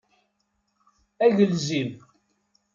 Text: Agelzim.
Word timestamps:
Agelzim. 1.25 1.89